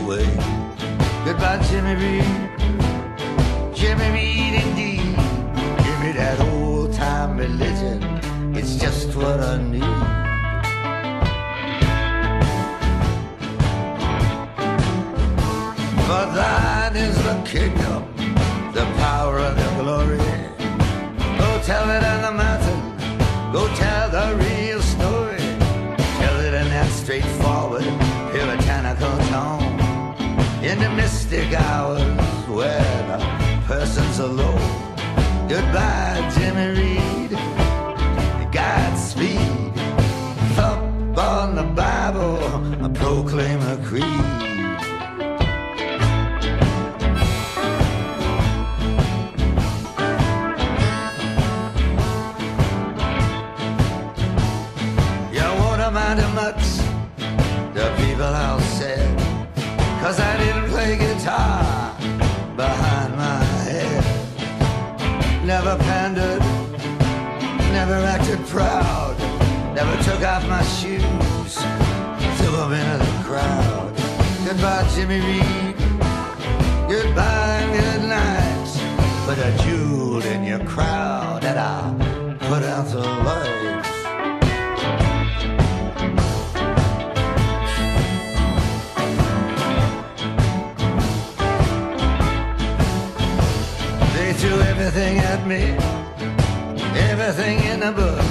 [0.00, 0.26] away.
[1.24, 2.24] Goodbye, Jimmy Reed.
[3.74, 5.16] Jimmy Reed, indeed.
[5.84, 8.02] Give me that old time religion.
[8.54, 9.82] It's just what I need.
[16.06, 18.04] For thine is the kingdom,
[65.46, 66.40] Never pandered,
[67.70, 69.16] never acted proud.
[69.76, 71.54] Never took off my shoes,
[72.38, 73.94] threw them into the crowd.
[74.44, 75.76] Goodbye, Jimmy Reed.
[76.88, 78.66] Goodbye good night.
[79.24, 81.95] Put a jewel in your crowd and I'll
[95.46, 95.76] me,
[97.10, 98.26] everything in the book.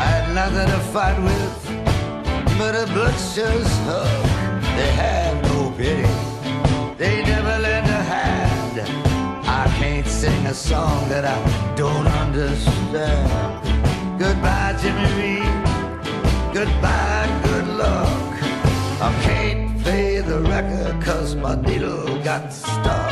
[0.00, 1.54] I had nothing to fight with,
[2.58, 4.22] but a butcher's hook.
[4.76, 6.08] They had no pity,
[6.98, 8.80] they never lend a hand.
[9.46, 13.28] I can't sing a song that I don't understand.
[14.18, 15.54] Goodbye, Jimmy Reed.
[16.52, 18.32] Goodbye, good luck.
[19.00, 23.11] I can't play the record cause my needle got stuck.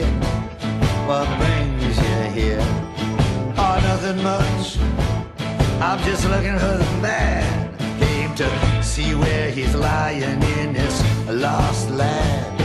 [0.00, 0.20] Asking,
[1.06, 2.60] what brings you here?
[3.56, 4.78] Oh, nothing much.
[5.80, 7.76] I'm just looking for the man.
[7.98, 12.58] Came to see where he's lying in this lost land.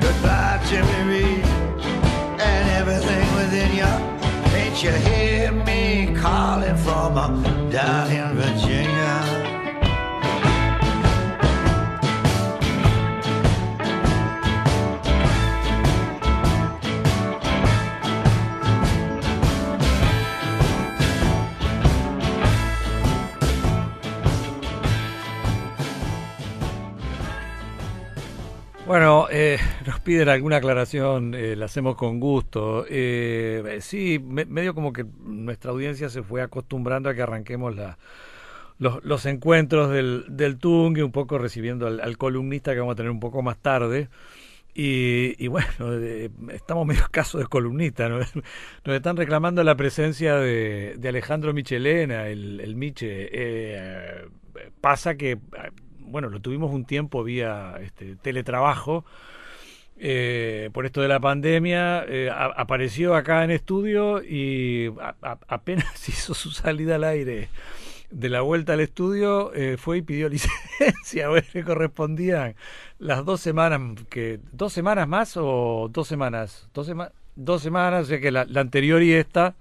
[0.00, 1.44] Goodbye, Jimmy Reed,
[2.40, 4.12] and everything within you.
[4.54, 7.28] Ain't you hear me calling from uh,
[7.70, 8.91] down in Virginia?
[30.02, 32.84] Piden alguna aclaración, eh, la hacemos con gusto.
[32.88, 37.98] Eh, sí, me- medio como que nuestra audiencia se fue acostumbrando a que arranquemos la,
[38.78, 43.20] los, encuentros del, del Tungue, un poco recibiendo al, columnista que vamos a tener un
[43.20, 44.08] poco más tarde.
[44.74, 45.68] Y, y bueno,
[46.52, 48.10] estamos medio escasos de columnistas.
[48.10, 48.18] ¿no?
[48.84, 53.28] Nos están reclamando la presencia de, de Alejandro Michelena, el, el Miche.
[53.32, 54.26] Eh,
[54.80, 55.38] pasa que,
[55.98, 59.04] bueno, lo tuvimos un tiempo vía este, teletrabajo.
[60.04, 66.08] Eh, por esto de la pandemia, eh, apareció acá en estudio y a- a- apenas
[66.08, 67.48] hizo su salida al aire
[68.10, 72.56] de la vuelta al estudio, eh, fue y pidió licencia, a ver, le correspondían.
[72.98, 78.08] Las dos semanas, que dos semanas más o dos semanas, dos, sema- dos semanas, o
[78.08, 79.54] sea que la, la anterior y esta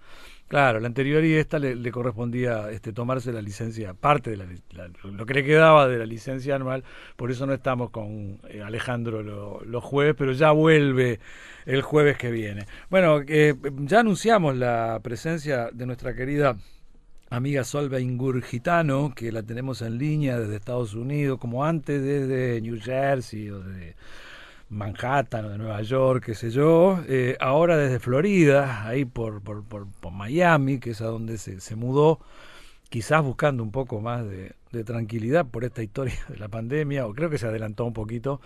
[0.51, 4.45] Claro, la anterior y esta le, correspondía este, tomarse la licencia, parte de la,
[5.05, 6.83] lo que le quedaba de la licencia anual,
[7.15, 9.23] por eso no estamos con eh, Alejandro
[9.63, 11.21] los jueves, pero ya vuelve
[11.65, 12.65] el jueves que viene.
[12.89, 16.57] Bueno, eh, ya anunciamos la presencia de nuestra querida
[17.29, 22.77] amiga Solva Ingurgitano, que la tenemos en línea desde Estados Unidos, como antes desde New
[22.81, 23.95] Jersey o de
[24.71, 29.63] Manhattan o de Nueva York, qué sé yo, eh, ahora desde Florida, ahí por, por,
[29.65, 32.19] por, Miami, que es a donde se, se mudó,
[32.89, 37.13] quizás buscando un poco más de, de tranquilidad por esta historia de la pandemia, o
[37.13, 38.39] creo que se adelantó un poquito,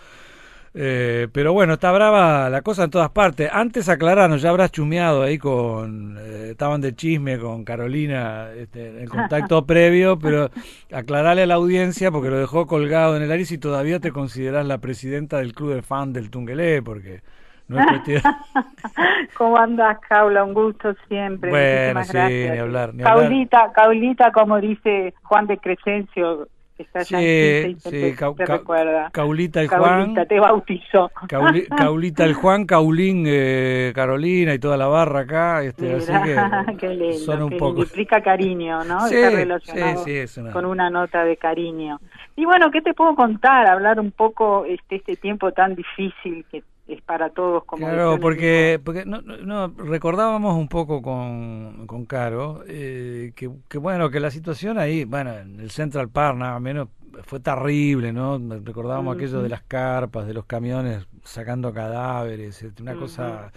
[0.78, 3.48] eh, pero bueno, está brava la cosa en todas partes.
[3.50, 9.08] Antes aclararnos, ya habrás chumeado ahí con, eh, estaban de chisme con Carolina este, en
[9.08, 10.50] contacto previo, pero
[10.92, 14.66] aclararle a la audiencia porque lo dejó colgado en el aire y todavía te consideras
[14.66, 17.22] la presidenta del club de fan del Tungelé, porque
[17.68, 18.22] no es cuestión.
[19.38, 20.44] ¿Cómo andas, Caula?
[20.44, 21.48] Un gusto siempre.
[21.48, 22.94] Bueno, sí, ni hablar.
[22.94, 29.10] Ni Caulita, Caulita, como dice Juan de Crescencio, está sí, sí, recuerda.
[29.12, 30.14] Caulita el Juan.
[30.28, 31.10] te bautizó.
[31.76, 35.62] Caulita el Juan, Caulín, eh, Carolina y toda la barra acá.
[35.62, 37.82] Este, así que qué lindo, son un poco...
[37.82, 39.06] Implica cariño, ¿no?
[39.08, 42.00] Sí, Está relacionado con una nota de cariño.
[42.36, 43.66] Y bueno, ¿qué te puedo contar?
[43.68, 48.80] Hablar un poco este, este tiempo tan difícil que es para todos como claro porque
[48.82, 54.30] porque no, no, recordábamos un poco con, con Caro eh, que, que, bueno que la
[54.30, 56.88] situación ahí bueno en el Central Park nada menos
[57.24, 62.94] fue terrible no recordábamos aquello de las carpas de los camiones sacando cadáveres este, una
[62.94, 63.50] cosa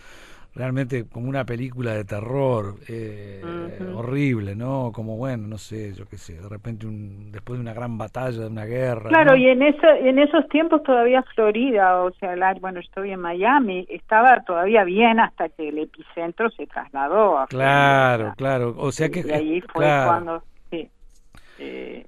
[0.56, 3.42] realmente como una película de terror eh,
[3.96, 4.92] horrible, ¿no?
[4.94, 8.40] Como bueno, no sé, yo qué sé, de repente un, después de una gran batalla,
[8.40, 9.10] de una guerra.
[9.10, 13.20] Claro, y en eso, en esos tiempos todavía Florida, o sea, la, bueno, estoy en
[13.20, 19.10] Miami, estaba todavía bien hasta que el epicentro se trasladó a Claro, claro, o sea
[19.10, 20.90] que y ahí fue cuando sí.
[21.60, 22.06] Eh,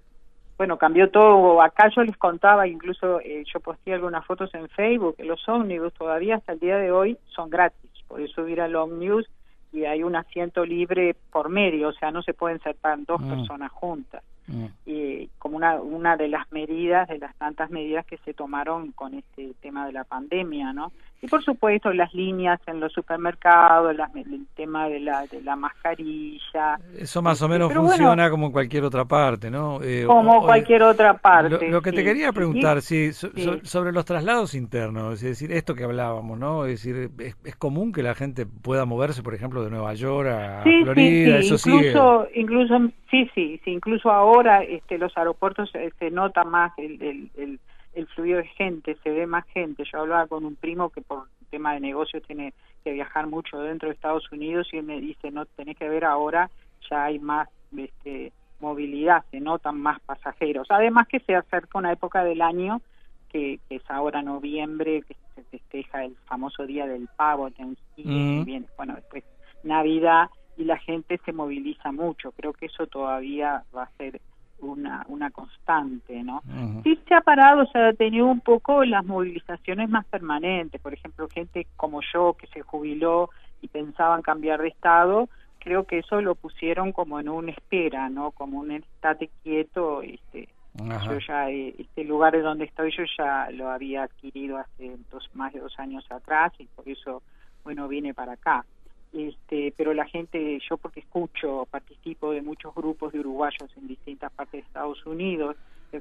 [0.58, 1.60] bueno, cambió todo.
[1.60, 6.36] Acá yo les contaba, incluso eh, yo posté algunas fotos en Facebook, los ómnibus todavía
[6.36, 9.28] hasta el día de hoy son gratis podés subir al Omnius
[9.72, 13.30] y hay un asiento libre por medio, o sea, no se pueden sentar dos mm.
[13.30, 14.24] personas juntas.
[14.48, 14.66] Mm.
[14.86, 19.14] Y como una, una de las medidas, de las tantas medidas que se tomaron con
[19.14, 20.92] este tema de la pandemia, ¿no?
[21.22, 26.80] Y por supuesto las líneas en los supermercados, el tema de la, de la mascarilla.
[26.98, 29.82] Eso más o este, menos funciona como en cualquier otra parte, ¿no?
[29.84, 31.70] Eh, como cualquier otra parte.
[31.70, 36.40] Lo, que te quería preguntar, sí, sobre los traslados internos, es decir, esto que hablábamos,
[36.40, 36.66] ¿no?
[36.66, 40.64] Es decir, es, común que la gente pueda moverse, por ejemplo, de Nueva York a
[40.64, 42.80] Florida, eso incluso, Incluso,
[43.12, 47.60] sí, sí, sí, incluso ahora este, los aeropuertos se nota más el, el el
[48.08, 49.84] fluido de gente, se ve más gente.
[49.92, 52.54] Yo hablaba con un primo que por tema de negocios tiene
[52.84, 56.06] que viajar mucho dentro de Estados Unidos y él me dice, no, tenés que ver
[56.06, 56.50] ahora,
[56.90, 60.68] ya hay más este, movilidad, se notan más pasajeros.
[60.70, 62.82] Además que se acerca una época del año
[63.30, 67.50] que, es ahora noviembre, que se festeja el famoso Día del Pavo,
[67.96, 69.24] y bien, bueno, después
[69.64, 72.32] Navidad y la gente se moviliza mucho.
[72.32, 74.20] Creo que eso todavía va a ser
[74.62, 76.42] una, una constante, ¿no?
[76.84, 81.28] Sí se ha parado, se ha tenido un poco las movilizaciones más permanentes, por ejemplo,
[81.30, 83.30] gente como yo que se jubiló
[83.62, 88.32] y pensaban cambiar de estado, creo que eso lo pusieron como en una espera, ¿no?
[88.32, 93.50] Como un estate quieto, este, yo ya, eh, este lugar en donde estoy yo ya
[93.52, 97.22] lo había adquirido hace dos, más de dos años atrás y por eso,
[97.64, 98.66] bueno, vine para acá
[99.14, 104.32] este, pero la gente, yo porque escucho, participo de muchos grupos de uruguayos en distintas
[104.32, 105.56] partes de Estados Unidos,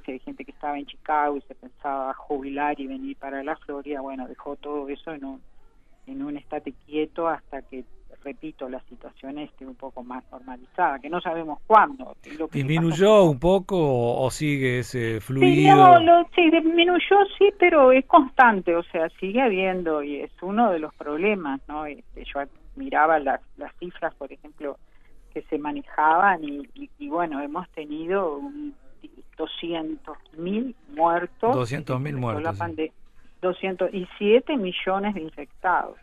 [0.07, 4.01] hay gente que estaba en Chicago y se pensaba jubilar y venir para la Florida,
[4.01, 5.41] bueno, dejó todo eso en un,
[6.07, 7.85] en un estate quieto hasta que,
[8.23, 12.17] repito, la situación esté un poco más normalizada, que no sabemos cuándo.
[12.53, 15.99] ¿Disminuyó un poco o sigue ese fluido?
[15.99, 20.79] Sí, sí, disminuyó, sí, pero es constante, o sea, sigue habiendo y es uno de
[20.79, 21.87] los problemas, ¿no?
[21.87, 22.41] Este, yo
[22.77, 24.79] miraba las, las cifras, por ejemplo,
[25.33, 28.41] que se manejaban y, bueno, hemos tenido
[29.37, 31.55] 200 mil muertos.
[31.55, 32.59] 200 mil muertos.
[33.93, 35.97] y 7 millones de infectados.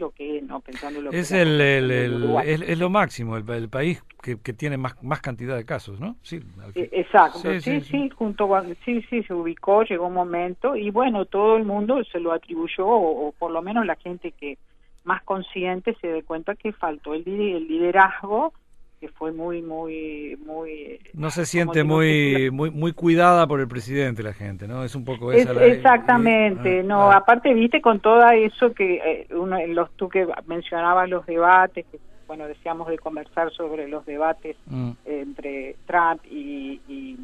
[0.00, 0.58] Lo que es, ¿no?
[0.58, 5.20] Pensando lo es, que el, es, lo máximo, el, país que, que, tiene más, más
[5.20, 6.16] cantidad de casos, ¿no?
[6.22, 6.40] Sí,
[6.74, 8.48] e, exacto, sí, sí, junto
[8.84, 12.84] sí, sí, se ubicó, llegó un momento y bueno, todo el mundo se lo atribuyó,
[12.84, 14.58] o por lo menos la gente que,
[15.04, 18.52] más consciente se dé cuenta que faltó el, liderazgo
[19.00, 24.22] que fue muy muy muy no se siente muy muy muy cuidada por el presidente
[24.22, 27.16] la gente no es un poco esa exactamente ah, no ah.
[27.16, 31.98] aparte viste con todo eso que eh, uno los tú que mencionabas los debates que
[32.30, 34.92] bueno, decíamos de conversar sobre los debates mm.
[35.04, 37.16] entre Trump y, y,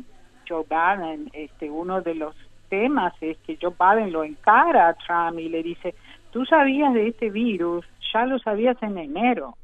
[0.49, 2.35] Joe Biden, este, uno de los
[2.68, 5.95] temas es que Joe Biden lo encara a Trump y le dice,
[6.30, 9.56] tú sabías de este virus, ya lo sabías en enero.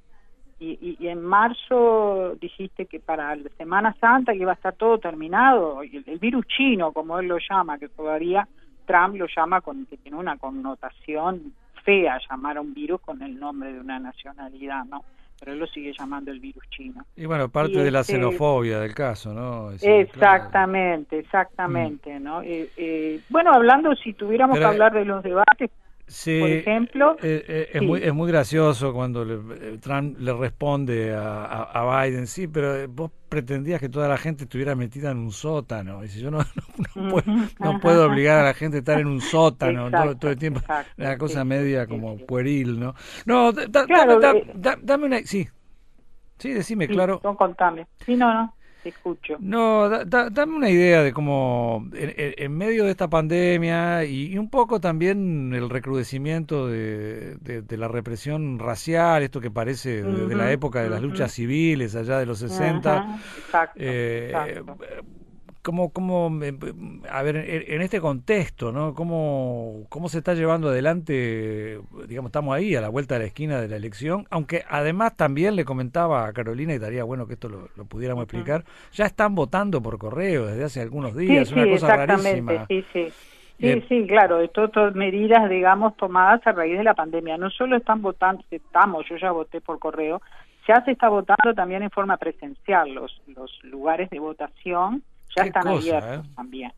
[0.59, 4.99] Y, y, en marzo dijiste que para la Semana Santa que iba a estar todo
[4.99, 8.47] terminado, el, el virus chino, como él lo llama, que todavía
[8.87, 11.53] Trump lo llama con que tiene una connotación
[11.85, 15.05] fea llamar a un virus con el nombre de una nacionalidad, ¿no?
[15.39, 17.05] Pero él lo sigue llamando el virus chino.
[17.17, 19.73] Y bueno, parte de la este xenofobia del caso, ¿no?
[19.73, 22.23] exactamente, exactamente, mm.
[22.23, 22.43] ¿no?
[22.43, 25.71] Eh, eh, bueno, hablando, si tuviéramos que hablar de los debates,
[26.13, 27.17] Sí, por ejemplo.
[27.23, 32.47] Eh, eh, es, muy, es muy gracioso cuando eh, Trump le responde a, Biden, sí,
[32.49, 36.05] pero vos pretendías que toda la gente estuviera metida en un sótano.
[36.05, 36.41] Y si yo no,
[36.95, 39.91] no, puedo, obligar a la gente a estar en un sótano
[40.21, 40.61] todo, el tiempo.
[40.99, 42.95] Una cosa media como pueril, ¿no?
[43.25, 45.19] No, dame una...
[45.21, 45.49] Sí,
[46.39, 47.23] sí, decime, claro.
[47.25, 47.87] No, contame.
[48.05, 48.55] Sí, no, no
[48.89, 49.37] escucho.
[49.41, 55.53] No, dame una idea de cómo en, medio de esta pandemia y, un poco también
[55.55, 57.37] el recrudecimiento de,
[57.71, 62.27] la represión racial, esto que parece de, la época de las luchas civiles allá de
[62.27, 63.19] los 60.
[63.39, 64.33] exacto, eh,
[65.63, 66.29] ¿Cómo, cómo,
[67.09, 68.95] a ver, en este contexto, ¿no?
[68.95, 71.79] ¿Cómo, ¿Cómo se está llevando adelante,
[72.09, 74.27] digamos, estamos ahí a la vuelta de la esquina de la elección?
[74.31, 78.65] Aunque además también le comentaba a Carolina, y estaría bueno que esto lo, pudiéramos explicar,
[78.93, 82.67] ya están votando por correo desde hace algunos días, sí, una cosa rarísima.
[82.67, 83.09] Sí, sí.
[83.61, 87.37] Sí, sí, claro, de todas medidas, digamos, tomadas a raíz de la pandemia.
[87.37, 90.21] No solo están votando, estamos, yo ya voté por correo,
[90.67, 95.05] ya se está votando también en forma presencial los, los lugares de votación
[95.37, 96.31] ya están abiertos ¿eh?
[96.35, 96.73] también.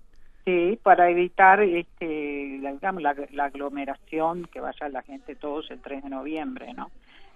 [0.44, 6.04] Sí, para evitar este, la, digamos, la, aglomeración que vaya la gente todos el 3
[6.04, 6.90] de noviembre, ¿no?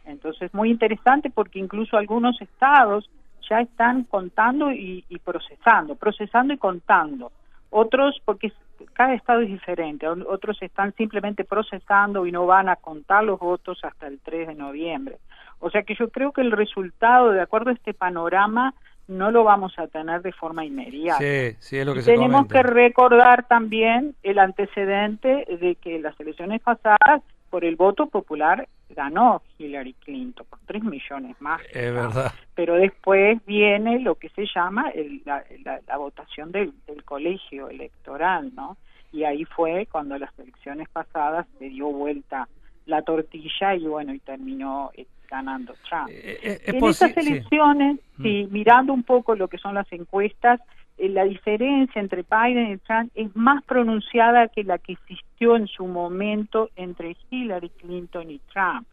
[0.05, 3.09] Entonces, muy interesante porque incluso algunos estados
[3.49, 7.33] ya están contando y, procesando, procesando y contando.
[7.71, 8.53] Otros, porque
[8.93, 13.79] cada estado es diferente, otros están simplemente procesando y no van a contar los votos
[13.85, 15.19] hasta el 3 de noviembre.
[15.61, 18.75] O sea que yo creo que el resultado, de acuerdo a este panorama,
[19.09, 21.19] no lo vamos a tener de forma inmediata.
[21.19, 26.61] Sí, sí, es lo que Tenemos que recordar también el antecedente de que las elecciones
[26.61, 31.63] pasadas, por el voto popular, ganó Hillary Clinton por tres millones más.
[31.73, 32.33] Es verdad.
[32.55, 34.93] Pero después viene lo que se llama
[35.25, 35.43] la,
[35.87, 38.77] la, votación del, del colegio electoral, ¿no?
[39.11, 42.47] Y ahí fue cuando las elecciones pasadas se dio vuelta
[42.85, 44.91] la tortilla y bueno, y terminó
[45.29, 46.09] ganando Trump.
[46.11, 48.47] Eh, eh, en esas elecciones, sí.
[48.49, 48.53] Mm.
[48.53, 50.61] mirando un poco lo que son las encuestas,
[50.97, 55.67] eh, la diferencia entre Biden y Trump es más pronunciada que la que existió en
[55.67, 58.87] su momento entre Hillary Clinton y Trump.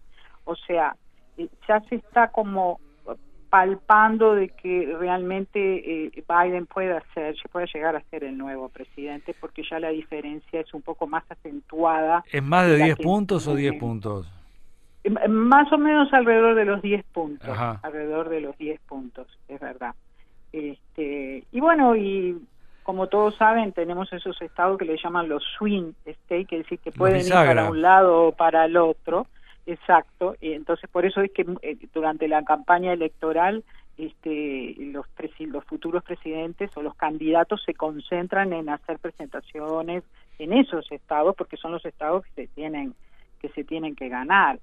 [0.44, 0.96] O sea,
[1.68, 2.80] ya se está como
[3.50, 9.64] palpando de que realmente Biden puede ser, puede llegar a ser el nuevo presidente, porque
[9.70, 12.24] ya la diferencia es un poco más acentuada.
[12.32, 14.30] ¿Es más de 10 puntos o 10 puntos?
[15.30, 19.94] Más o menos alrededor de los 10 puntos, alrededor de los 10 puntos, es verdad.
[20.52, 22.42] Este, y bueno, y
[22.84, 26.92] como todos saben, tenemos esos estados que le llaman los swing states, que decir que
[26.92, 29.28] pueden ir para un lado o para el otro,
[29.66, 30.36] exacto.
[30.40, 33.64] Y entonces por eso es que eh, durante la campaña electoral
[33.98, 35.06] este, los,
[35.40, 40.04] los futuros presidentes o los candidatos se concentran en hacer presentaciones
[40.38, 42.94] en esos estados porque son los estados que se tienen
[43.42, 44.60] que se tienen que ganar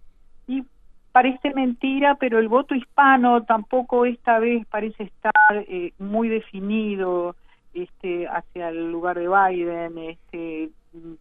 [0.46, 0.64] y
[1.12, 7.37] parece mentira, pero el voto hispano tampoco esta vez parece estar eh, muy definido
[7.75, 9.99] este, hacia el lugar de Biden.
[9.99, 10.70] Este,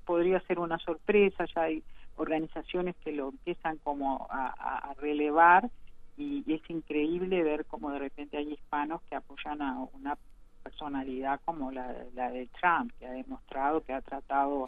[0.05, 1.83] podría ser una sorpresa, ya hay
[2.17, 5.69] organizaciones que lo empiezan como a, relevar
[6.17, 10.17] y, y, es increíble ver cómo de repente hay hispanos que apoyan a una
[10.61, 14.67] personalidad como la, de Trump, que ha demostrado que ha tratado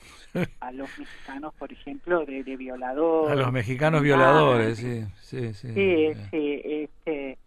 [0.59, 3.31] a los mexicanos, por ejemplo, de, violadores.
[3.31, 5.73] A los mexicanos violadores, sí, sí, sí.
[5.73, 7.37] Sí, sí, este,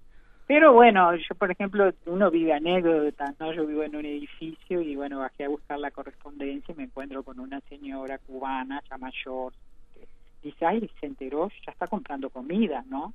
[0.46, 3.52] pero bueno, yo por ejemplo, uno vive anécdotas, ¿no?
[3.52, 7.22] Yo vivo en un edificio y bueno, bajé a buscar la correspondencia y me encuentro
[7.22, 9.52] con una señora cubana, ya mayor,
[9.94, 10.06] que
[10.42, 13.12] dice, ay, se enteró, ya está comprando comida, ¿no?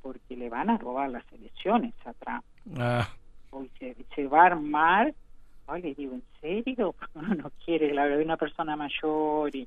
[0.00, 2.44] Porque le van a robar las elecciones a Trump.
[2.78, 3.08] Ah
[4.14, 5.14] se, va a armar.
[5.66, 6.94] Ay, le digo, ¿en serio?
[7.14, 9.66] Uno no quiere la verdad una persona mayor y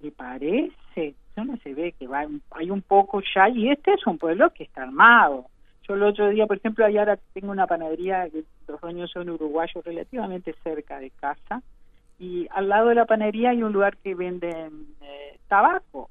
[0.00, 4.18] le parece, no se ve que va, hay un poco ya, y este es un
[4.18, 5.46] pueblo que está armado.
[5.86, 8.28] Yo el otro día, por ejemplo, allá ahora tengo una panadería,
[8.68, 11.62] los dueños son uruguayos, relativamente cerca de casa,
[12.18, 16.10] y al lado de la panadería hay un lugar que venden eh, tabaco.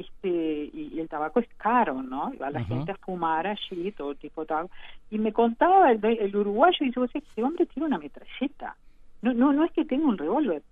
[0.00, 2.32] Este, y, el tabaco es caro, ¿no?
[2.40, 4.70] va la gente a fumar allí, todo tipo de tabaco.
[5.10, 8.76] Y me contaba el, el uruguayo, y dice, ese hombre tiene una metralleta.
[9.22, 10.62] No, no, no es que tenga un revólver,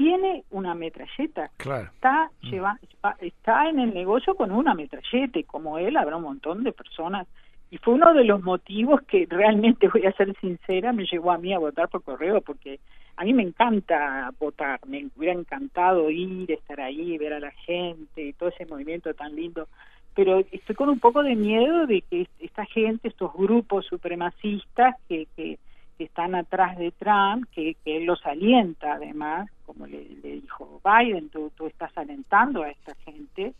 [0.00, 1.50] tiene una metralleta.
[1.58, 1.90] Claro.
[1.92, 2.46] Está, mm.
[2.48, 2.78] lleva,
[3.20, 7.26] está en el negocio con una metralleta y como él habrá un montón de personas.
[7.70, 11.38] Y fue uno de los motivos que realmente, voy a ser sincera, me llevó a
[11.38, 12.80] mí a votar por correo porque
[13.20, 18.22] a mí me encanta votar, me hubiera encantado ir, estar ahí, ver a la gente
[18.22, 19.68] y todo ese movimiento tan lindo.
[20.14, 25.26] Pero estoy con un poco de miedo de que esta gente, estos grupos supremacistas que,
[25.36, 25.58] que
[25.98, 31.52] que están atrás de Trump, que, él los alienta además, como le, dijo Biden, tú,
[31.54, 33.52] tú, estás alentando a esta gente,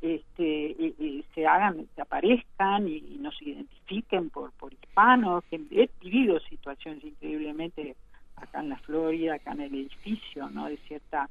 [0.00, 0.74] este,
[1.34, 7.04] se hagan, se aparezcan y, y, nos identifiquen por, por hispanos, que he vivido situaciones
[7.04, 7.94] increíblemente
[8.42, 10.66] acá en la Florida, acá en el edificio, ¿no?
[10.66, 11.28] De cierta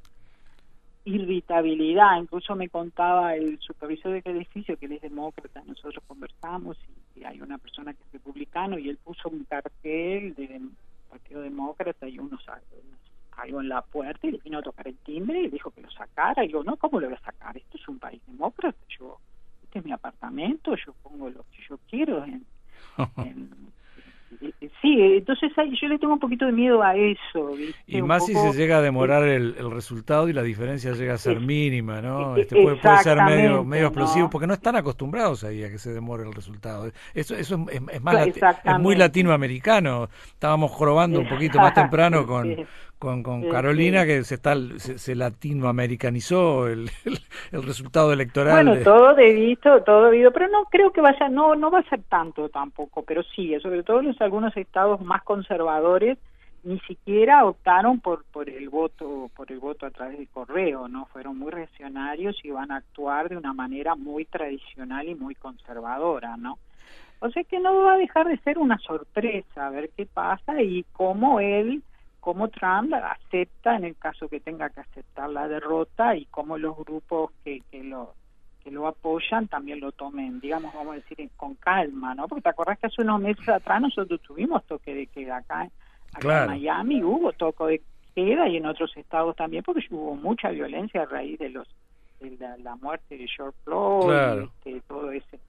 [1.04, 2.16] irritabilidad.
[2.18, 6.78] Incluso me contaba el supervisor del edificio, que él es demócrata, nosotros conversamos
[7.16, 10.70] y, hay una persona que es republicano y él puso un cartel del
[11.08, 12.44] Partido Demócrata y unos,
[13.36, 15.90] algo en la puerta y le vino a tocar el timbre y dijo que lo
[15.92, 16.44] sacara.
[16.44, 17.56] Y yo, no, ¿cómo lo voy a sacar?
[17.56, 18.78] Esto es un país demócrata.
[18.98, 19.18] Yo,
[19.62, 22.44] este es mi apartamento, yo pongo lo que yo quiero en
[24.80, 27.50] Sí, entonces yo le tengo un poquito de miedo a eso.
[27.86, 31.40] Y más si se llega a demorar el, resultado y la diferencia llega a ser
[31.40, 32.36] mínima, ¿no?
[32.36, 36.24] Este puede, ser medio, medio explosivo, porque no están acostumbrados ahí a que se demore
[36.24, 36.90] el resultado.
[37.14, 40.08] Eso, eso es, más es muy latinoamericano.
[40.26, 42.66] Estábamos jorobando un poquito más temprano con,
[43.02, 46.88] con, con Carolina, que se, está, se, latinoamericanizó el,
[47.50, 48.64] el, resultado electoral.
[48.64, 52.00] Bueno, todo debido, todo debido, pero no creo que vaya, no, no va a ser
[52.04, 56.16] tanto tampoco, pero sí, sobre todo en algunos estados más conservadores
[56.62, 61.06] ni siquiera optaron por por el voto por el voto a través del correo no
[61.06, 66.36] fueron muy reaccionarios y van a actuar de una manera muy tradicional y muy conservadora
[66.36, 66.60] no
[67.18, 70.62] o sea que no va a dejar de ser una sorpresa a ver qué pasa
[70.62, 71.82] y cómo él
[72.22, 76.76] cómo Trump acepta en el caso que tenga que aceptar la derrota y cómo los
[76.76, 78.14] grupos que, que lo
[78.62, 82.28] que lo apoyan también lo tomen, digamos, vamos a decir, con calma, ¿no?
[82.28, 85.68] Porque te acordás que hace unos meses atrás nosotros tuvimos toque de queda acá,
[86.12, 87.82] acá en Miami, hubo toque de
[88.14, 91.66] queda y en otros estados también, porque hubo mucha violencia a raíz de los
[92.20, 95.40] de la, muerte de George Floyd, este, todo ese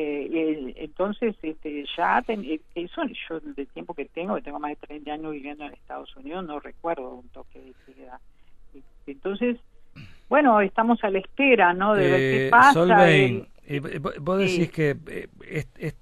[0.00, 4.86] eh, entonces, este, ya eh, eso yo del tiempo que tengo, que tengo más de
[4.86, 8.20] 30 años viviendo en Estados Unidos, no recuerdo un toque de queda.
[9.06, 9.56] Entonces,
[10.28, 11.94] bueno, estamos a la espera, ¿no?
[11.94, 12.72] De ver qué eh, pasa.
[12.74, 13.48] Solveig,
[14.20, 14.96] vos decís que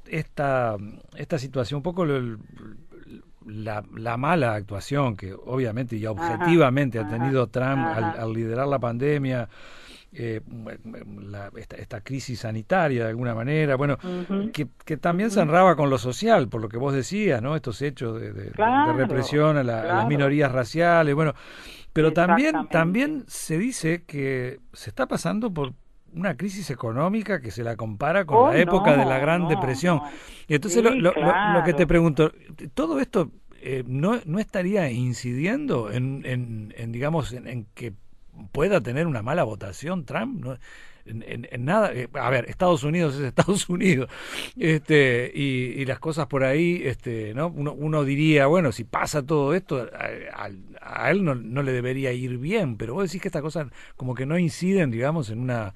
[0.07, 0.77] esta,
[1.17, 7.79] esta situación, un poco la, la, mala actuación que obviamente y objetivamente ha tenido Trump
[7.79, 9.49] al, liderar la pandemia,
[10.19, 10.41] eh,
[11.77, 13.99] esta, crisis sanitaria de alguna manera, bueno,
[14.53, 17.57] que, también se enraba con lo social, por lo que vos decías, ¿no?
[17.57, 18.53] Estos hechos de,
[18.97, 21.35] represión a, las minorías raciales, bueno,
[21.93, 25.73] pero también, también se dice que se está pasando por
[26.15, 30.01] una crisis económica que se la compara con oh, la época de la Gran Depresión.
[30.49, 31.13] Y entonces lo, lo,
[31.65, 32.33] que te pregunto,
[32.75, 37.93] ¿todo esto eh, no, no estaría incidiendo en, en, en digamos, en, que
[38.53, 40.45] pueda tener una mala votación Trump.
[40.45, 40.59] ¿no?
[41.07, 44.11] En, nada, eh, a ver, Estados Unidos es Estados Unidos,
[44.59, 47.47] este, y, las cosas por ahí, este, ¿no?
[47.49, 52.13] Uno, uno diría, bueno, si pasa todo esto, a, a él no, no, le debería
[52.13, 55.75] ir bien, pero vos decís que estas cosas como que no inciden, digamos, en una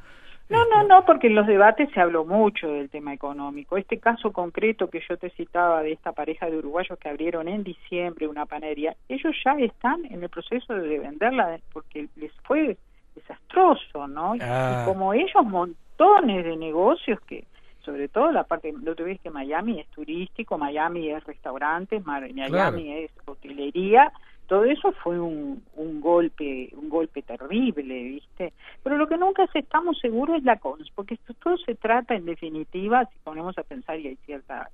[0.51, 3.77] no, no, no, porque en los debates se habló mucho del tema económico.
[3.77, 7.63] Este caso concreto que yo te citaba de esta pareja de uruguayos que abrieron en
[7.63, 12.77] diciembre una panadería, ellos ya están en el proceso de venderla porque les fue
[13.15, 14.35] desastroso, ¿no?
[14.35, 14.83] Y ah.
[14.87, 17.45] como ellos, montones de negocios que,
[17.85, 22.93] sobre todo la parte, lo que ves que Miami es turístico, Miami es restaurantes, Miami
[23.05, 24.13] es hotelería,
[24.51, 29.97] todo eso fue un, un golpe un golpe terrible viste pero lo que nunca estamos
[30.01, 34.01] seguros es la cons porque esto todo se trata en definitiva si ponemos a pensar
[34.01, 34.69] y hay cierta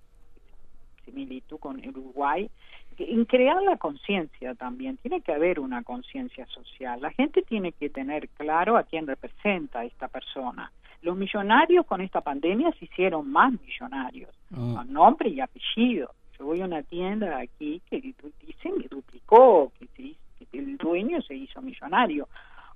[1.05, 2.51] similitud con Uruguay
[2.99, 6.99] en crear la conciencia también tiene que haber una conciencia social.
[7.03, 10.73] La gente tiene que tener claro a quién representa a esta persona.
[11.03, 14.75] Los millonarios con esta pandemia se hicieron más millonarios mm.
[14.75, 20.15] con nombre y apellido yo voy a una tienda aquí que dicen que duplicó, que,
[20.53, 22.29] el dueño se hizo millonario.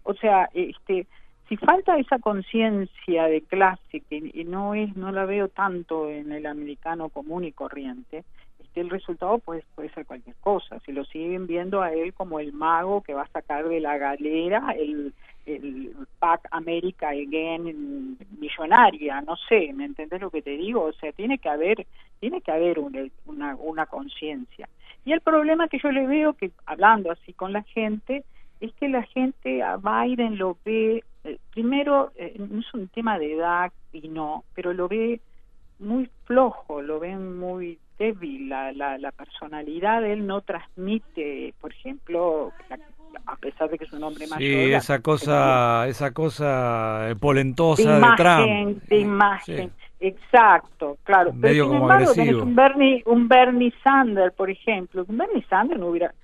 [0.02, 1.06] O sea, este,
[1.48, 6.46] si falta esa conciencia de clase que no es, no la veo tanto en el
[6.46, 8.24] americano común y corriente,
[8.74, 10.78] el resultado puede, puede ser cualquier cosa.
[10.80, 13.98] Si lo siguen viendo a él como el mago que va a sacar de la
[13.98, 15.12] galera el,
[15.46, 20.84] el PAC America Again millonaria, no sé, ¿me entiendes lo que te digo?
[20.84, 21.86] O sea, tiene que haber,
[22.20, 24.68] tiene que haber una, una conciencia.
[25.04, 28.24] Y el problema que yo le veo, que hablando así con la gente,
[28.60, 33.18] es que la gente a Biden lo ve, eh, primero, eh, no es un tema
[33.18, 35.20] de edad y no, pero lo ve
[35.80, 41.72] muy flojo, lo ven muy débil, la, la, la personalidad de él no transmite, por
[41.72, 42.52] ejemplo,
[43.26, 44.38] a pesar de que es un hombre mayor.
[44.40, 48.82] Sí, esa cosa, esa cosa polentosa de, Trump.
[48.88, 51.32] De imagen, exacto, claro.
[51.40, 55.88] Pero sin embargo, tenés un Bernie, un Bernie Sanders, por ejemplo, un Bernie Sanders no
[55.88, 56.14] hubiera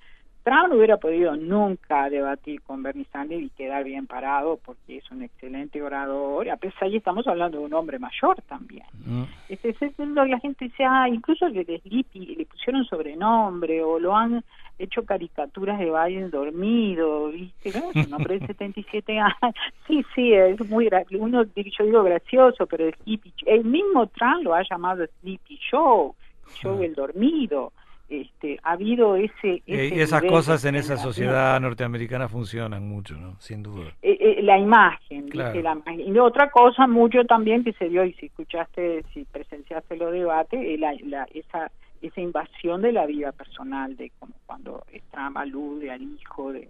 [0.46, 5.10] Trump no hubiera podido nunca debatir con Bernie Sanders y quedar bien parado porque es
[5.10, 8.86] un excelente orador, a pesar de estamos hablando de un hombre mayor también.
[9.04, 9.24] Mm.
[9.48, 14.44] Este, es, la gente dice, ah, incluso le, le pusieron sobrenombre o lo han
[14.78, 17.72] hecho caricaturas de Biden dormido, ¿viste?
[17.76, 17.90] ¿No?
[17.92, 19.56] Es un hombre de 77 años.
[19.88, 24.54] Sí, sí, es muy, uno, yo digo gracioso, pero el Sleepy, el mismo Trump lo
[24.54, 26.14] ha llamado Sleepy Show,
[26.54, 27.72] show del dormido
[28.08, 29.62] este, ha habido ese...
[29.66, 33.36] y esas cosas en esa sociedad norteamericana funcionan mucho, ¿no?
[33.40, 33.88] Sin duda.
[34.02, 35.52] Eh, eh, la imagen, la
[35.96, 40.78] Y otra cosa mucho también que se dio, y si escuchaste, si presenciaste los debates,
[40.78, 46.52] la, esa, esa invasión de la vida personal, de como cuando Trump alude al hijo
[46.52, 46.68] de,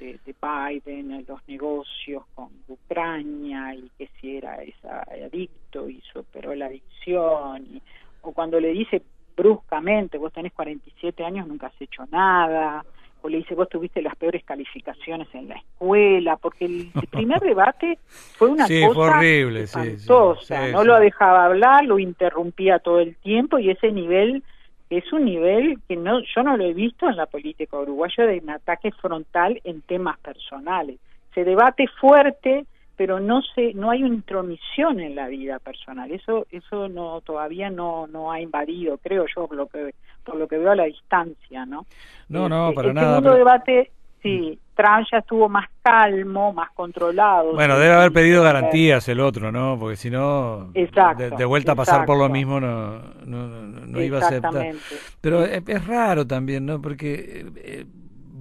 [0.00, 6.52] de, Biden, en los negocios con Ucrania, y que si era esa, adicto y superó
[6.54, 7.82] la adicción, y,
[8.22, 9.02] o cuando le dice
[9.36, 12.84] bruscamente, vos tenés 47 años, nunca has hecho nada,
[13.22, 17.98] o le dice, vos tuviste las peores calificaciones en la escuela, porque el primer debate
[18.36, 23.70] fue una cosa horrible, espantosa, no lo dejaba hablar, lo interrumpía todo el tiempo y
[23.70, 24.42] ese nivel
[24.90, 28.40] es un nivel que no yo no lo he visto en la política uruguaya de
[28.40, 30.98] un ataque frontal en temas personales.
[31.34, 32.66] Se debate fuerte,
[32.96, 36.10] pero no se no hay una intromisión en la vida personal.
[36.10, 40.48] Eso eso no todavía no no ha invadido creo yo por lo que por lo
[40.48, 41.86] que veo a la distancia no
[42.28, 43.90] no no este, para el nada segundo debate
[44.22, 49.52] sí Trump ya estuvo más calmo más controlado bueno debe haber pedido garantías el otro
[49.52, 54.18] no porque si no de, vuelta a pasar por lo mismo no no, no, iba
[54.18, 54.72] a aceptar.
[55.20, 57.86] Pero es, es, raro también no porque eh,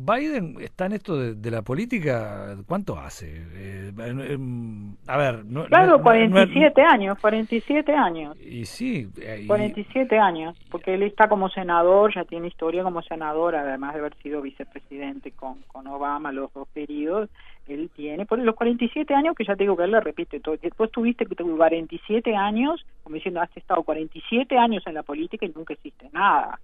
[0.06, 3.44] Biden está en esto de, la política, ¿cuánto hace?
[3.54, 3.92] Eh,
[5.08, 8.38] a ver, no, claro, 47 años, 47 años.
[8.40, 9.08] Y sí,
[9.48, 14.16] 47 años, porque él está como senador, ya tiene historia como senador, además de haber
[14.18, 17.30] sido vicepresidente con, con Obama los dos periodos,
[17.68, 20.58] él tiene, por los 47 años que ya te digo que él le repite todo,
[20.58, 25.54] después tuviste que 47 años, como diciendo, has estado 47 años en la política y
[25.56, 26.60] nunca hiciste nada.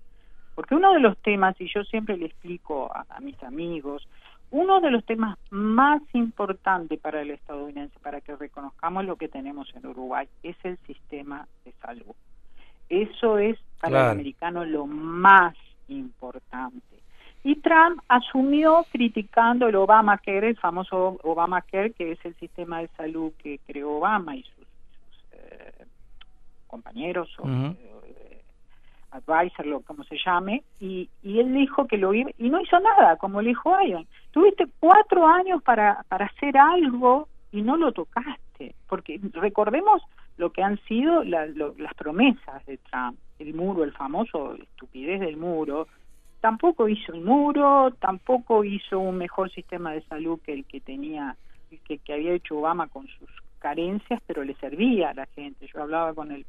[0.59, 4.05] Porque uno de los temas, y yo siempre le explico a, mis amigos,
[4.51, 9.73] uno de los temas más importantes para el estadounidense, para que reconozcamos lo que tenemos
[9.73, 12.13] en Uruguay, es el sistema de salud.
[12.89, 15.55] Eso es para el americano lo más
[15.87, 16.97] importante.
[17.45, 23.31] Y Trump asumió criticando el Obamacare, el famoso Obamacare, que es el sistema de salud
[23.41, 24.67] que creó Obama y sus,
[25.31, 25.85] eh,
[26.67, 27.47] compañeros o,
[29.11, 32.79] advisor, lo como se llame, y, y él dijo que lo iba, y no hizo
[32.79, 34.07] nada, como le dijo Biden.
[34.31, 40.01] Tuviste cuatro años para, para hacer algo y no lo tocaste, porque recordemos
[40.37, 45.87] lo que han sido las promesas de Trump, el muro, el famoso estupidez del muro,
[46.39, 51.35] tampoco hizo el muro, tampoco hizo un mejor sistema de salud que el que tenía,
[51.85, 55.67] que, que había hecho Obama con sus carencias, pero le servía a la gente.
[55.67, 56.45] Yo hablaba con el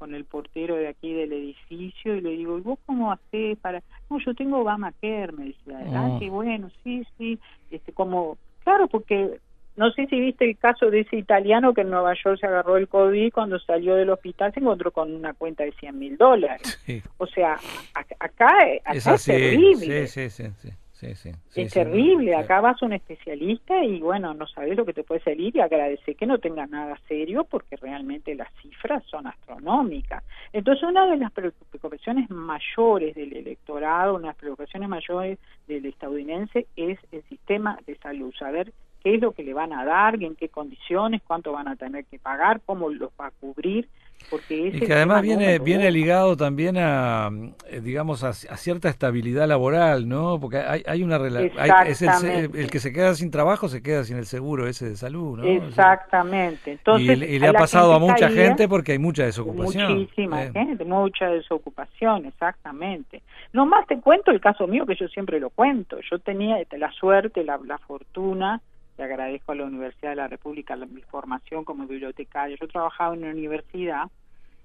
[0.00, 3.82] con el portero de aquí del edificio y le digo, ¿y vos cómo hacés para...?
[4.08, 7.38] No, yo tengo Obamacare, me decía, ah, qué bueno, sí, sí,
[7.70, 9.38] este, como, claro, porque
[9.76, 12.78] no sé si viste el caso de ese italiano que en Nueva York se agarró
[12.78, 16.80] el COVID cuando salió del hospital se encontró con una cuenta de 100 mil dólares.
[17.18, 17.58] O sea,
[17.92, 18.48] acá, acá
[18.90, 20.06] es, terrible.
[20.06, 20.70] Sí, sí, sí
[21.02, 25.20] es terrible, acá vas a un especialista y bueno, no sabes lo que te puede
[25.20, 30.22] salir y agradecer que no tenga nada serio porque realmente las cifras son astronómicas.
[30.52, 36.66] Entonces una de las preocupaciones mayores del electorado, una de las preocupaciones mayores del estadounidense
[36.76, 40.36] es el sistema de salud, saber qué es lo que le van a dar, en
[40.36, 43.88] qué condiciones, cuánto van a tener que pagar, cómo los va a cubrir,
[44.28, 47.30] Porque y que además viene viene ligado también a,
[47.68, 50.38] eh, digamos, a, cierta estabilidad laboral, ¿no?
[50.38, 51.52] Porque hay, hay una relación,
[51.86, 55.38] es el, que se queda sin trabajo se queda sin el seguro ese de salud,
[55.38, 55.44] ¿no?
[55.44, 56.72] Exactamente.
[56.72, 59.94] Entonces, y, le ha pasado a mucha gente porque hay mucha desocupación.
[59.94, 60.52] Muchísima eh.
[60.52, 63.22] gente, mucha desocupación, exactamente.
[63.52, 65.98] Nomás te cuento el caso mío que yo siempre lo cuento.
[66.10, 68.60] Yo tenía la suerte, la, la fortuna
[69.00, 72.58] le agradezco a la Universidad de la República mi formación como bibliotecario.
[72.60, 74.10] Yo trabajaba en una universidad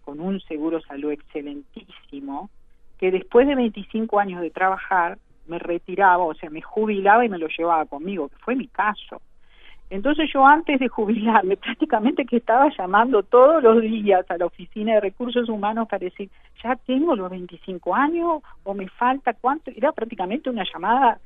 [0.03, 2.49] con un seguro salud excelentísimo,
[2.99, 5.17] que después de 25 años de trabajar
[5.47, 9.21] me retiraba, o sea, me jubilaba y me lo llevaba conmigo, que fue mi caso.
[9.89, 14.95] Entonces yo antes de jubilarme prácticamente que estaba llamando todos los días a la oficina
[14.95, 16.29] de recursos humanos para decir,
[16.61, 21.21] ya tengo los 25 años o me falta cuánto, era prácticamente una llamada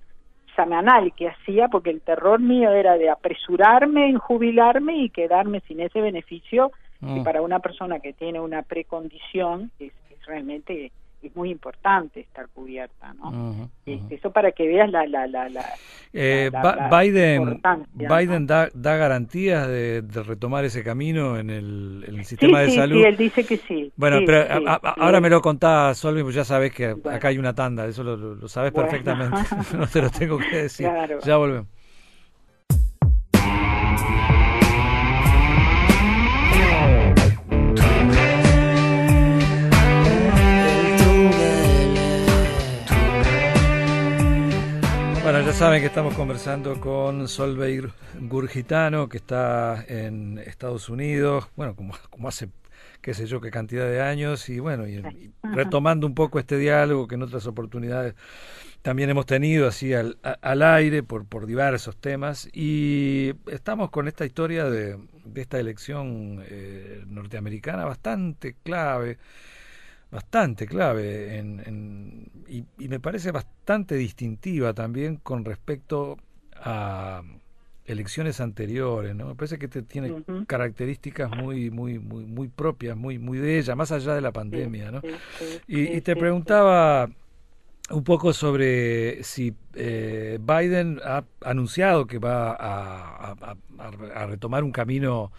[0.60, 5.80] semanal que hacía porque el terror mío era de apresurarme en jubilarme y quedarme sin
[5.80, 7.24] ese beneficio que mm.
[7.24, 13.13] para una persona que tiene una precondición es, es realmente es muy importante estar cubierta,
[13.13, 13.69] ¿no?
[13.86, 15.05] Este, eso para que veas la...
[15.05, 15.65] la, la, la,
[16.13, 16.49] eh,
[16.89, 17.62] Biden,
[17.93, 22.97] Biden da, da garantías de, retomar ese camino en el, sistema de salud.
[22.97, 23.91] Sí, él dice que sí.
[23.95, 24.45] Bueno, pero
[24.97, 28.47] ahora me lo contás, Solvi, pues ya sabes que acá hay una tanda, eso lo,
[28.47, 29.38] sabes perfectamente,
[29.77, 30.89] no te lo tengo que decir.
[31.23, 31.79] Ya volvemos.
[45.50, 51.96] Ya saben que estamos conversando con Solveig Gurgitano, que está en Estados Unidos, bueno, como,
[52.12, 52.50] como hace
[53.02, 55.02] qué sé yo qué cantidad de años, y bueno, y,
[55.42, 58.14] retomando un poco este diálogo que en otras oportunidades
[58.84, 64.28] también hemos tenido así al, al aire por, por diversos temas, y estamos con esta
[64.28, 69.18] historia de, de esta elección eh, norteamericana bastante clave
[70.12, 76.17] bastante clave en, y, me parece bastante distintiva también con respecto
[76.56, 77.22] a
[77.86, 79.28] elecciones anteriores, ¿no?
[79.28, 83.91] Me parece que tiene características muy, muy, muy, muy propias, muy, muy de ella, más
[83.91, 85.02] allá de la pandemia, ¿no?
[85.67, 87.10] y, te preguntaba
[87.91, 93.56] un poco sobre si eh, Biden ha anunciado que va a,
[94.13, 95.32] a retomar un camino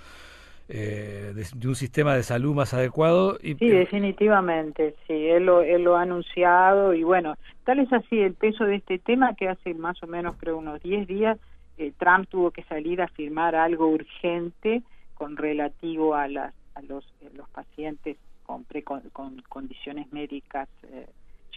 [0.73, 3.37] eh, de, un sistema de salud más adecuado.
[3.43, 8.21] Y, sí, definitivamente, sí, él lo, él lo ha anunciado y bueno, tal es así
[8.21, 11.39] el peso de este tema que hace más o menos creo unos 10 días
[11.77, 14.83] eh, Trump tuvo que salir a firmar algo urgente
[15.15, 18.65] con relativo a, las, a los, eh, los pacientes con,
[19.13, 20.69] con, condiciones médicas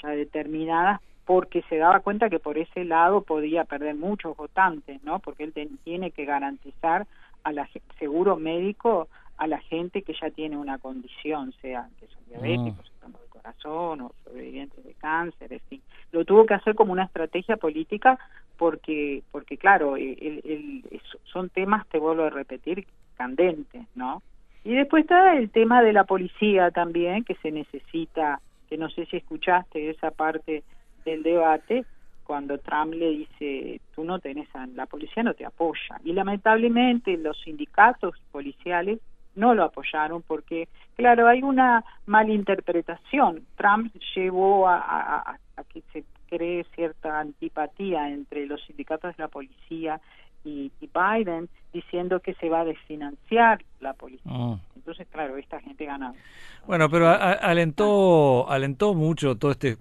[0.01, 5.19] ya determinadas porque se daba cuenta que por ese lado podía perder muchos votantes, ¿no?
[5.19, 7.05] Porque él tiene que garantizar
[7.43, 7.67] a la
[7.99, 13.21] seguro médico a la gente que ya tiene una condición, sea que son diabéticos, enfermos
[13.21, 15.81] del corazón o sobrevivientes de cáncer, en fin.
[16.11, 18.19] Lo tuvo que hacer como una estrategia política
[18.57, 20.83] porque, porque claro, el,
[21.25, 24.21] son temas, te vuelvo a repetir, candentes, ¿no?
[24.63, 29.05] Y después está el tema de la policía también, que se necesita, que no sé
[29.07, 30.63] si escuchaste esa parte
[31.03, 31.85] del debate,
[32.23, 35.99] cuando Trump le dice, tú no tenés, a, la policía no te apoya.
[36.03, 38.99] Y lamentablemente los sindicatos policiales
[39.35, 43.45] no lo apoyaron porque, claro, hay una malinterpretación.
[43.55, 45.37] Trump llevó a,
[45.69, 49.99] que se cree cierta antipatía entre los sindicatos de la policía
[50.43, 54.31] y, Biden diciendo que se va a desfinanciar la policía.
[54.31, 54.57] Ah.
[54.83, 56.13] Entonces, claro, esta gente gana.
[56.67, 59.77] Bueno, pero alentó, alentó mucho todo este,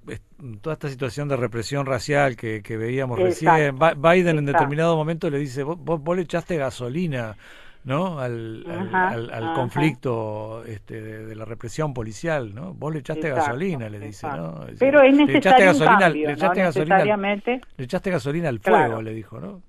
[0.61, 3.77] toda esta situación de represión racial que, que veíamos recién.
[3.97, 7.37] Biden en determinado momento le dice, vos, vos le echaste gasolina.
[7.85, 8.21] ¿no?
[8.21, 12.75] al, al, conflicto este, de, la represión policial, ¿no?
[12.75, 14.67] Vos le echaste gasolina, le dice, ¿no?
[14.79, 17.17] Pero es necesario le echaste gasolina, le echaste gasolina,
[17.77, 19.63] le echaste gasolina al fuego, le dijo, ¿no?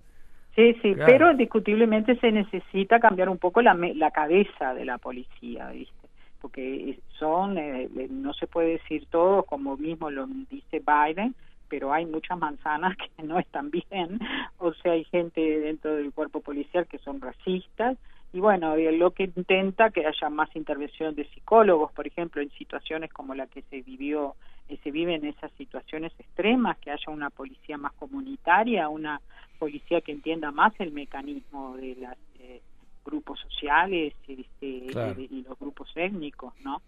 [0.56, 5.70] Sí, sí, pero indiscutiblemente se necesita cambiar un poco la, la cabeza de la policía,
[5.70, 6.08] ¿viste?
[6.40, 11.34] Porque son, eh, eh, no se puede decir todo, como mismo lo dice Biden,
[11.70, 14.20] pero hay muchas manzanas que no están bien,
[14.60, 17.98] o sea, hay gente dentro del cuerpo policial que son racistas,
[18.32, 23.14] y bueno, lo que intenta que haya más intervención de psicólogos, por ejemplo, en situaciones
[23.14, 24.36] como la que se vivió,
[24.70, 29.22] eh, se vive en esas situaciones extremas, que haya una policía más comunitaria, una
[29.60, 32.62] policía que entienda más el mecanismo de los eh,
[33.06, 36.82] grupos sociales este, y los grupos étnicos, ¿no?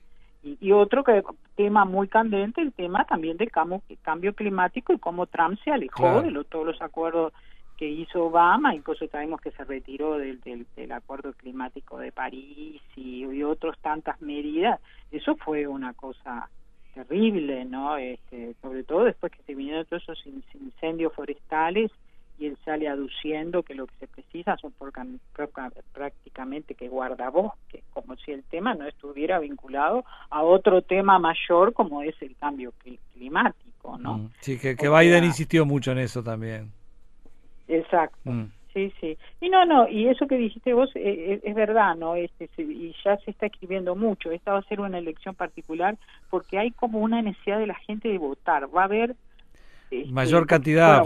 [0.44, 1.24] Y, otro que,
[1.56, 6.22] tema muy candente, el tema también del cambio, cambio climático y cómo Trump se alejó
[6.22, 7.34] de todos los acuerdos
[7.78, 13.26] que hizo Obama, incluso sabemos que se retiró del, del, acuerdo climático de París y,
[13.44, 14.80] otras tantas medidas,
[15.12, 16.50] eso fue una cosa
[16.96, 17.98] terrible, ¿no?
[17.98, 21.92] Este, sobre todo después que se vinieron todos esos incendios forestales
[22.40, 24.74] y él sale aduciendo que lo que se precisa son
[25.94, 32.02] prácticamente que guardabosques, como si el tema no estuviera vinculado a otro tema mayor como
[32.02, 32.74] es el cambio
[33.14, 34.18] climático, ¿no?
[34.18, 36.72] Mm, sí, que, que Biden insistió mucho en eso también.
[37.68, 38.30] Exacto.
[38.30, 38.52] Mm.
[38.76, 39.18] Sí, sí.
[39.40, 42.16] Y no, no, y eso que dijiste vos eh, eh, es, verdad, ¿no?
[42.16, 44.32] Este, y ya se está escribiendo mucho.
[44.32, 45.98] Esta va a ser una elección particular
[46.30, 48.68] porque hay como una necesidad de la gente de votar.
[48.76, 49.16] Va a haber
[49.92, 51.06] este, mayor cantidad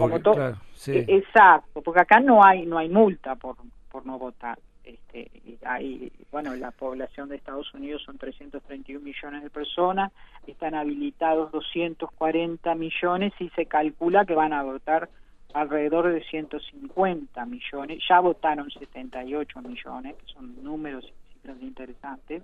[0.87, 3.57] e, exacto porque acá no hay no hay multa por
[3.91, 5.29] por no votar este
[5.65, 10.13] hay bueno la población de Estados Unidos son 331 millones de personas
[10.47, 15.09] están habilitados 240 millones y se calcula que van a votar
[15.53, 22.43] alrededor de 150 millones ya votaron 78 millones que son números y cifras interesantes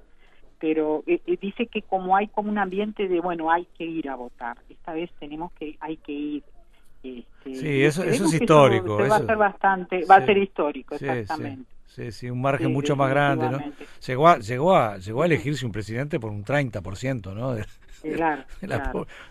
[0.59, 4.09] pero eh, eh, dice que como hay como un ambiente de bueno hay que ir
[4.09, 6.43] a votar esta vez tenemos que hay que ir
[7.03, 11.75] este, sí eso, eso es histórico va a ser bastante va a ser histórico exactamente
[11.95, 13.59] Sí, sí, un margen mucho más grande, ¿no?
[14.05, 17.53] Llegó a, llegó a, llegó a elegirse un presidente por un 30%, ¿no?
[17.53, 17.65] De,
[18.03, 18.45] de la,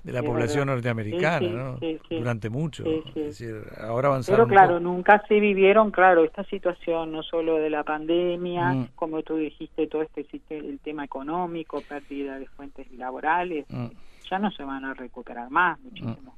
[0.03, 1.79] de la población norteamericana, ¿no?
[2.11, 2.85] Durante mucho.
[2.85, 4.49] Es decir, ahora avanzaron.
[4.49, 8.89] Pero claro, nunca se vivieron, claro, esta situación, no solo de la pandemia, mm.
[8.95, 13.87] como tú dijiste, todo este el tema económico, pérdida de fuentes laborales, mm.
[14.31, 16.35] ya no se van a recuperar más muchísimo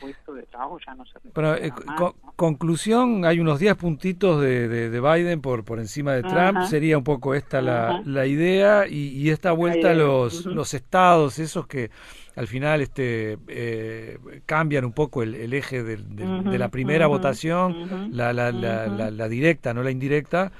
[0.00, 1.72] puesto de trabajo ya no se Pero, eh,
[2.36, 7.04] conclusión, hay unos 10 puntitos de, de, Biden por, por encima de Trump, sería un
[7.04, 11.90] poco esta la, la idea y, y esta vuelta a los, los estados, esos que
[12.36, 18.10] al final este eh, cambian un poco el, el eje de, de, la primera votación,
[18.16, 20.52] la, la, la, la, directa, no la indirecta.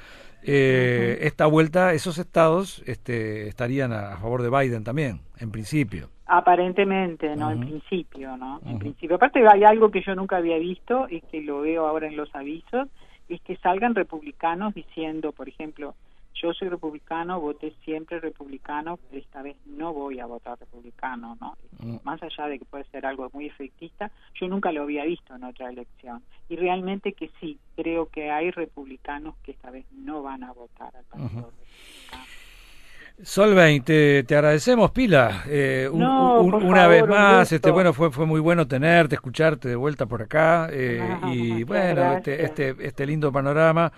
[0.47, 6.11] Eh, esta vuelta, esos estados este, estarían a favor de Biden también, en principio.
[6.27, 7.51] Aparentemente, ¿no?
[7.51, 8.61] En principio, ¿no?
[8.65, 9.17] En principio.
[9.17, 12.35] Aparte hay algo que yo nunca había visto y que lo veo ahora en los
[12.35, 12.89] avisos,
[13.29, 15.95] es que salgan republicanos diciendo, por ejemplo,
[16.35, 21.57] yo soy republicano, voté siempre republicano, pero esta vez no voy a votar republicano, ¿no?
[21.79, 21.99] Mm.
[22.05, 25.45] Más allá de que puede ser algo muy efectista, yo nunca lo había visto en
[25.45, 26.23] otra elección.
[26.49, 30.95] Y realmente que sí, creo que hay republicanos que esta vez no van a votar
[30.97, 32.25] al Partido Republicano.
[33.23, 37.53] Solveig, te, te, agradecemos, Pila, eh, una vez más.
[37.53, 41.01] Este, bueno, fue, fue muy bueno tenerte, escucharte de vuelta por acá eh,
[41.33, 43.93] y bueno, este, este, este lindo panorama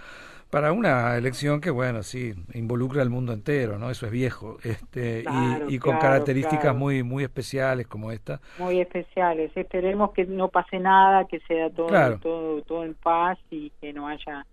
[0.51, 3.91] para una elección que, bueno, sí, involucra al mundo entero, ¿no?
[3.91, 5.25] Eso es viejo, este,
[5.69, 8.41] y, con características muy muy especiales como esta.
[8.59, 9.51] Muy especiales.
[9.57, 14.09] Esperemos que no pase nada, que sea todo, todo, todo en paz y que no
[14.09, 14.47] haya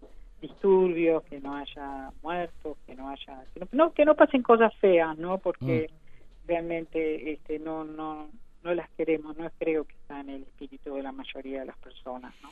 [0.44, 5.18] disturbios, que no haya muertos, que no haya que no, que no pasen cosas feas,
[5.18, 5.38] ¿no?
[5.38, 6.48] Porque mm.
[6.48, 8.30] realmente este no no
[8.64, 11.78] no las queremos, no creo que está en el espíritu de la mayoría de las
[11.78, 12.50] personas, ¿no?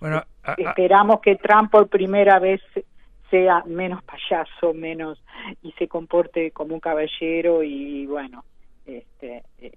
[0.00, 0.22] Bueno,
[0.56, 2.60] esperamos que Trump por primera vez
[3.30, 5.22] sea menos payaso, menos
[5.62, 8.44] y se comporte como un caballero y bueno,
[8.84, 9.72] este eh,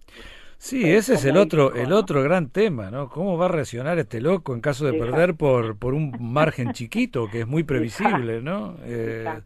[0.59, 3.09] Sí, ese es el otro, el otro gran tema, ¿no?
[3.09, 7.29] ¿Cómo va a reaccionar este loco en caso de perder por, por un margen chiquito,
[7.29, 8.75] que es muy previsible, ¿no?
[8.83, 9.41] Eh,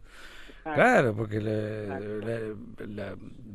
[0.62, 1.40] claro, porque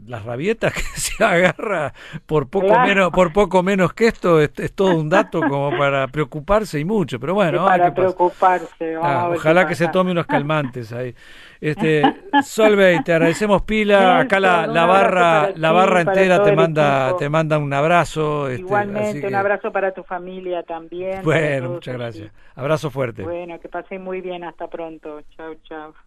[0.07, 1.93] las rabietas que se agarra
[2.25, 6.79] por poco menos, por poco menos que esto es, todo un dato como para preocuparse
[6.79, 8.95] y mucho, pero bueno, para preocuparse.
[9.01, 11.13] Ah, ojalá que se tome unos calmantes ahí.
[11.59, 12.03] Este,
[12.43, 14.19] Solveig, te agradecemos pila.
[14.19, 18.47] Acá la, la barra, la barra entera te manda, te manda un abrazo.
[18.47, 21.21] Este, Igualmente, un abrazo para tu familia también.
[21.23, 22.31] Bueno, muchas gracias.
[22.55, 23.23] Abrazo fuerte.
[23.23, 24.43] Bueno, que pasen muy bien.
[24.43, 25.21] Hasta pronto.
[25.35, 25.97] Chao, chao.